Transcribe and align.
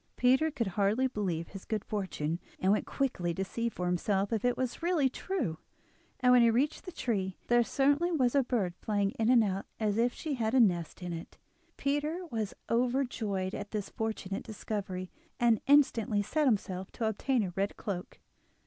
Peter 0.17 0.49
could 0.49 0.65
hardly 0.69 1.05
believe 1.05 1.49
his 1.49 1.63
good 1.63 1.85
fortune, 1.85 2.39
and 2.59 2.71
went 2.71 2.87
quickly 2.87 3.35
to 3.35 3.45
see 3.45 3.69
for 3.69 3.85
himself 3.85 4.33
if 4.33 4.43
it 4.43 4.57
was 4.57 4.81
really 4.81 5.07
true; 5.09 5.59
and 6.21 6.31
when 6.33 6.41
he 6.41 6.49
reached 6.49 6.85
the 6.85 6.91
tree 6.91 7.37
there 7.49 7.61
certainly 7.63 8.11
was 8.11 8.33
a 8.33 8.41
bird 8.41 8.73
flying 8.81 9.11
in 9.19 9.29
and 9.29 9.43
out 9.43 9.67
as 9.79 9.99
if 9.99 10.11
she 10.11 10.33
had 10.33 10.55
a 10.55 10.59
nest 10.59 11.03
in 11.03 11.13
it. 11.13 11.37
Peter 11.77 12.25
was 12.31 12.55
overjoyed 12.67 13.53
at 13.53 13.69
this 13.69 13.89
fortunate 13.91 14.41
discovery, 14.43 15.11
and 15.39 15.61
instantly 15.67 16.23
set 16.23 16.47
himself 16.47 16.91
to 16.91 17.07
obtain 17.07 17.43
a 17.43 17.53
red 17.55 17.77
cloak. 17.77 18.19